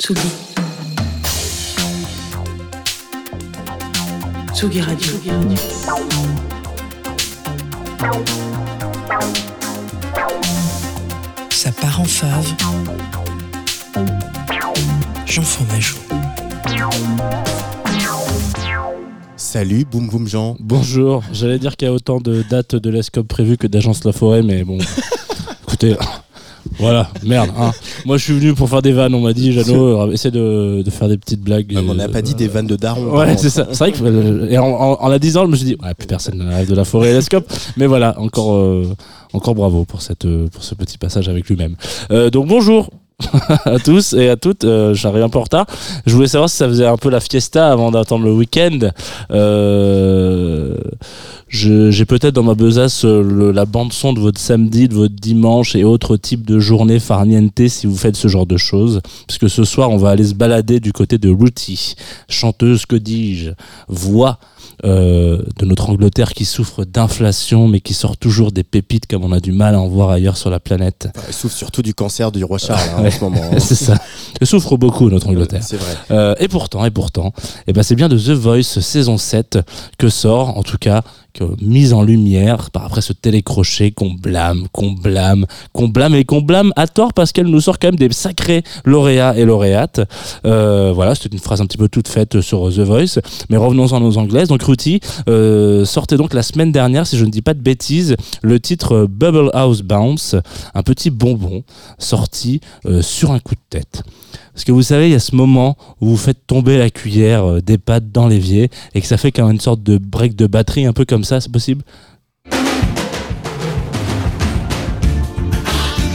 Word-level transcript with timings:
Tsugi. 0.00 0.20
Tsugi 4.54 4.80
Radio. 4.80 5.12
Ça 11.50 11.70
part 11.72 12.00
en 12.00 12.04
fave. 12.04 12.46
Jean 15.26 15.42
Fromageau. 15.42 15.98
Salut, 19.36 19.84
boum 19.84 20.08
boum 20.08 20.26
Jean. 20.26 20.56
Bonjour, 20.60 21.22
j'allais 21.30 21.58
dire 21.58 21.76
qu'il 21.76 21.88
y 21.88 21.90
a 21.90 21.92
autant 21.92 22.22
de 22.22 22.42
dates 22.48 22.74
de 22.74 22.88
l'ESCOP 22.88 23.28
prévues 23.28 23.58
que 23.58 23.66
d'agences 23.66 24.04
La 24.04 24.12
Forêt, 24.12 24.42
mais 24.42 24.64
bon, 24.64 24.78
écoutez, 25.68 25.94
voilà, 26.78 27.08
merde. 27.24 27.50
hein. 27.58 27.72
Moi 28.06 28.16
je 28.16 28.24
suis 28.24 28.32
venu 28.32 28.54
pour 28.54 28.68
faire 28.68 28.82
des 28.82 28.92
vannes, 28.92 29.14
on 29.14 29.20
m'a 29.20 29.32
dit, 29.32 29.52
Jeannot, 29.52 30.00
euh, 30.08 30.12
essaie 30.12 30.30
de, 30.30 30.82
de 30.82 30.90
faire 30.90 31.08
des 31.08 31.18
petites 31.18 31.40
blagues. 31.40 31.66
Mais 31.72 31.80
on 31.88 31.94
n'a 31.94 32.04
euh, 32.04 32.08
pas 32.08 32.22
dit 32.22 32.34
des 32.34 32.48
vannes 32.48 32.66
de 32.66 32.76
daron. 32.76 33.16
Ouais, 33.16 33.36
c'est 33.36 33.50
ça. 33.50 33.66
C'est 33.72 33.78
vrai 33.78 33.92
que, 33.92 33.98
euh, 34.02 34.48
et 34.50 34.58
en, 34.58 34.66
en- 34.66 34.98
en 35.00 35.08
la 35.08 35.18
disant, 35.18 35.44
je 35.46 35.50
me 35.50 35.56
suis 35.56 35.66
dit, 35.66 35.76
ouais, 35.82 35.94
plus 35.94 36.06
personne 36.06 36.38
ne 36.38 36.48
rêve 36.48 36.68
de 36.68 36.74
la 36.74 36.84
forêt 36.84 37.12
et. 37.12 37.44
Mais 37.76 37.86
voilà, 37.86 38.18
encore, 38.20 38.54
euh, 38.54 38.86
encore 39.32 39.54
bravo 39.54 39.84
pour, 39.84 40.02
cette, 40.02 40.24
euh, 40.24 40.48
pour 40.48 40.62
ce 40.64 40.74
petit 40.74 40.98
passage 40.98 41.28
avec 41.28 41.48
lui-même. 41.48 41.76
Euh, 42.10 42.30
donc 42.30 42.46
bonjour 42.48 42.90
à 43.66 43.78
tous 43.78 44.14
et 44.14 44.30
à 44.30 44.36
toutes. 44.36 44.64
Euh, 44.64 44.94
J'arrive 44.94 45.22
un 45.24 45.28
peu 45.28 45.38
en 45.38 45.42
retard. 45.42 45.66
Je 46.06 46.14
voulais 46.14 46.26
savoir 46.28 46.48
si 46.48 46.56
ça 46.56 46.66
faisait 46.66 46.86
un 46.86 46.96
peu 46.96 47.10
la 47.10 47.20
fiesta 47.20 47.70
avant 47.70 47.90
d'attendre 47.90 48.24
le 48.24 48.32
week-end. 48.32 48.78
Euh, 49.30 50.74
J'ai 51.50 52.04
peut-être 52.04 52.34
dans 52.34 52.44
ma 52.44 52.54
besace 52.54 53.04
euh, 53.04 53.22
le- 53.22 53.50
la 53.50 53.64
bande 53.66 53.92
son 53.92 54.12
de 54.12 54.20
votre 54.20 54.40
samedi, 54.40 54.86
de 54.88 54.94
votre 54.94 55.14
dimanche 55.16 55.74
et 55.74 55.82
autres 55.82 56.16
types 56.16 56.46
de 56.46 56.60
journées 56.60 57.00
farniente 57.00 57.66
si 57.68 57.88
vous 57.88 57.96
faites 57.96 58.14
ce 58.16 58.28
genre 58.28 58.46
de 58.46 58.56
choses. 58.56 59.00
Parce 59.26 59.38
que 59.38 59.48
ce 59.48 59.64
soir, 59.64 59.90
on 59.90 59.96
va 59.96 60.10
aller 60.10 60.24
se 60.26 60.34
balader 60.34 60.78
du 60.78 60.92
côté 60.92 61.18
de 61.18 61.28
Ruthie, 61.28 61.94
chanteuse, 62.28 62.86
que 62.86 62.94
dis-je, 62.94 63.50
voix 63.88 64.38
euh, 64.84 65.42
de 65.58 65.66
notre 65.66 65.90
Angleterre 65.90 66.32
qui 66.32 66.44
souffre 66.44 66.84
d'inflation 66.84 67.66
mais 67.68 67.80
qui 67.80 67.92
sort 67.94 68.16
toujours 68.16 68.50
des 68.52 68.62
pépites 68.62 69.06
comme 69.06 69.24
on 69.24 69.32
a 69.32 69.40
du 69.40 69.52
mal 69.52 69.74
à 69.74 69.80
en 69.80 69.88
voir 69.88 70.08
ailleurs 70.10 70.36
sur 70.36 70.48
la 70.50 70.60
planète. 70.60 71.08
Enfin, 71.14 71.26
Elle 71.28 71.34
souffre 71.34 71.56
surtout 71.56 71.82
du 71.82 71.92
cancer 71.94 72.30
du 72.32 72.44
roi 72.44 72.58
Charles 72.58 72.80
hein, 72.96 73.04
en 73.06 73.10
ce 73.10 73.20
moment. 73.20 73.42
C'est 73.58 73.74
ça. 73.74 73.96
Elle 74.40 74.46
souffre 74.46 74.76
beaucoup 74.76 75.10
notre 75.10 75.26
Angleterre. 75.28 75.62
C'est 75.64 75.76
vrai. 75.76 75.96
Euh, 76.12 76.34
et 76.38 76.46
pourtant, 76.48 76.84
et 76.84 76.90
pourtant, 76.90 77.34
eh 77.66 77.72
ben 77.72 77.82
c'est 77.82 77.96
bien 77.96 78.08
de 78.08 78.16
The 78.16 78.30
Voice 78.30 78.62
saison 78.80 79.18
7 79.18 79.58
que 79.98 80.08
sort, 80.08 80.56
en 80.56 80.62
tout 80.62 80.78
cas, 80.78 81.02
mise 81.60 81.92
en 81.92 82.02
lumière 82.02 82.70
par 82.70 82.84
après 82.84 83.02
ce 83.02 83.12
télécrochet 83.12 83.92
qu'on 83.92 84.10
blâme, 84.10 84.66
qu'on 84.72 84.92
blâme, 84.92 85.46
qu'on 85.72 85.88
blâme 85.88 86.14
et 86.14 86.24
qu'on 86.24 86.40
blâme 86.40 86.72
à 86.76 86.88
tort 86.88 87.12
parce 87.12 87.32
qu'elle 87.32 87.46
nous 87.46 87.60
sort 87.60 87.78
quand 87.78 87.88
même 87.88 87.96
des 87.96 88.12
sacrés 88.12 88.62
lauréats 88.84 89.36
et 89.36 89.44
lauréates. 89.44 90.00
Euh, 90.44 90.92
voilà, 90.94 91.14
c'était 91.14 91.28
une 91.28 91.38
phrase 91.38 91.60
un 91.60 91.66
petit 91.66 91.78
peu 91.78 91.88
toute 91.88 92.08
faite 92.08 92.40
sur 92.40 92.68
The 92.72 92.80
Voice. 92.80 93.20
Mais 93.48 93.56
revenons-en 93.56 94.02
aux 94.02 94.18
anglaises. 94.18 94.48
Donc 94.48 94.62
Ruthie 94.62 95.00
euh, 95.28 95.84
sortait 95.84 96.16
donc 96.16 96.34
la 96.34 96.42
semaine 96.42 96.72
dernière, 96.72 97.06
si 97.06 97.16
je 97.16 97.24
ne 97.24 97.30
dis 97.30 97.42
pas 97.42 97.54
de 97.54 97.60
bêtises, 97.60 98.16
le 98.42 98.58
titre 98.58 99.06
Bubble 99.08 99.50
House 99.52 99.82
Bounce, 99.82 100.34
un 100.74 100.82
petit 100.82 101.10
bonbon 101.10 101.62
sorti 101.98 102.60
euh, 102.86 103.02
sur 103.02 103.30
un 103.30 103.38
coup 103.38 103.54
de 103.54 103.60
tête. 103.70 104.02
Parce 104.52 104.64
que 104.64 104.72
vous 104.72 104.82
savez, 104.82 105.08
il 105.08 105.12
y 105.12 105.14
a 105.14 105.20
ce 105.20 105.34
moment 105.34 105.76
où 106.00 106.08
vous 106.08 106.16
faites 106.16 106.46
tomber 106.46 106.78
la 106.78 106.90
cuillère 106.90 107.44
euh, 107.44 107.60
des 107.60 107.78
pâtes 107.78 108.10
dans 108.10 108.26
l'évier 108.26 108.70
et 108.94 109.00
que 109.00 109.06
ça 109.06 109.16
fait 109.16 109.32
comme 109.32 109.50
une 109.50 109.60
sorte 109.60 109.82
de 109.82 109.98
break 109.98 110.36
de 110.36 110.46
batterie, 110.46 110.86
un 110.86 110.92
peu 110.92 111.04
comme 111.04 111.24
ça, 111.24 111.40
c'est 111.40 111.52
possible 111.52 111.82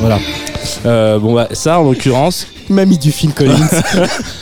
Voilà. 0.00 0.18
Euh, 0.84 1.18
bon, 1.20 1.34
bah, 1.34 1.48
ça, 1.52 1.78
en 1.78 1.84
l'occurrence, 1.84 2.48
Mamie 2.68 2.98
du 2.98 3.12
Phil 3.12 3.32
Collins. 3.32 3.68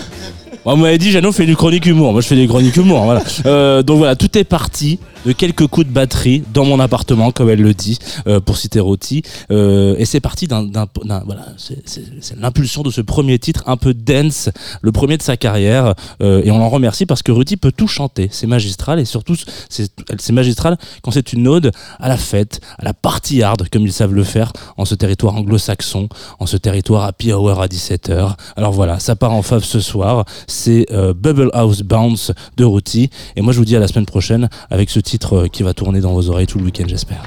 on 0.65 0.77
m'avait 0.77 0.99
dit, 0.99 1.11
Jeannot 1.11 1.33
fait 1.33 1.47
du 1.47 1.57
chronique 1.57 1.87
humour. 1.87 2.13
Moi, 2.13 2.21
je 2.21 2.27
fais 2.27 2.37
des 2.37 2.47
chroniques 2.47 2.77
humour. 2.77 3.05
Voilà. 3.05 3.23
Euh, 3.47 3.83
donc 3.83 3.99
voilà, 3.99 4.17
tout 4.17 4.37
est 4.37 4.45
parti 4.45 4.99
de 5.27 5.33
quelques 5.33 5.67
coups 5.67 5.87
de 5.87 5.93
batterie 5.93 6.43
dans 6.53 6.65
mon 6.65 6.81
appartement, 6.81 7.31
comme 7.31 7.51
elle 7.51 7.61
le 7.61 7.75
dit, 7.75 7.99
euh, 8.27 8.41
pour 8.41 8.57
citer 8.57 8.81
Roti. 8.81 9.23
Euh, 9.51 9.95
et 9.99 10.05
c'est 10.05 10.21
parti 10.21 10.47
d'un, 10.47 10.69
voilà, 11.05 11.47
c'est, 11.57 12.37
l'impulsion 12.39 12.83
de 12.83 12.91
ce 12.91 13.01
premier 13.01 13.39
titre 13.39 13.65
un 13.67 13.77
peu 13.77 13.95
dense, 13.95 14.51
le 14.83 14.93
premier 14.93 15.17
de 15.17 15.23
sa 15.23 15.37
carrière. 15.37 15.95
Euh, 16.23 16.43
et 16.45 16.51
on 16.51 16.59
l'en 16.59 16.69
remercie 16.69 17.07
parce 17.07 17.23
que 17.23 17.33
Ruti 17.33 17.57
peut 17.57 17.73
tout 17.73 17.89
chanter. 17.89 18.29
C'est 18.31 18.47
magistral 18.47 18.99
et 18.99 19.05
surtout, 19.05 19.37
c'est, 19.69 19.91
c'est 20.19 20.33
magistral 20.33 20.77
quand 21.03 21.11
c'est 21.11 21.33
une 21.33 21.49
ode 21.49 21.73
à 21.99 22.09
la 22.09 22.17
fête, 22.17 22.61
à 22.79 22.85
la 22.85 22.95
party 22.95 23.43
hard, 23.43 23.69
comme 23.71 23.83
ils 23.83 23.93
savent 23.93 24.15
le 24.15 24.25
faire 24.25 24.53
en 24.77 24.85
ce 24.85 24.95
territoire 24.95 25.37
anglo-saxon, 25.37 26.09
en 26.39 26.47
ce 26.47 26.57
territoire 26.57 27.05
happy 27.05 27.33
hour 27.33 27.61
à 27.61 27.67
17h. 27.67 28.35
Alors 28.57 28.73
voilà, 28.73 28.99
ça 28.99 29.17
part 29.17 29.33
en 29.33 29.43
fave 29.43 29.65
ce 29.65 29.81
soir. 29.81 30.25
C'est 30.63 30.93
euh, 30.93 31.15
Bubble 31.15 31.49
House 31.55 31.81
Bounce 31.81 32.33
de 32.59 32.65
Ruti. 32.67 33.09
Et 33.35 33.41
moi, 33.41 33.55
je 33.55 33.59
vous 33.59 33.65
dis 33.65 33.77
à 33.77 33.81
la 33.81 33.89
semaine 33.89 34.05
prochaine 34.05 34.51
avec 34.69 34.91
ce 34.91 35.01
titre 35.01 35.45
euh, 35.45 35.47
qui 35.47 35.63
va 35.63 35.73
tourner 35.73 36.03
dans 36.03 36.13
vos 36.13 36.29
oreilles 36.29 36.47
tout 36.47 36.59
le 36.59 36.67
week-end, 36.67 36.85
j'espère. 36.87 37.23